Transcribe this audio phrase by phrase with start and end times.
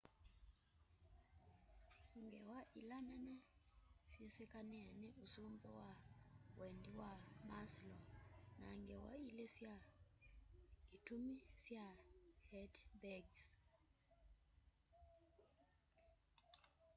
[2.23, 3.33] ngewa ĩla nene
[4.11, 5.89] syĩ sĩkanĩe nĩ ũsũmbĩ wa
[6.57, 7.11] wendĩ wa
[7.49, 8.03] maslow
[8.61, 9.75] na ngewa ĩlĩ sya
[10.95, 11.83] ĩtũmĩ sya
[12.49, 13.43] hertzberg's